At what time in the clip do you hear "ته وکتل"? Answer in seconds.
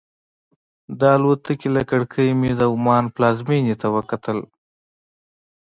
3.81-4.37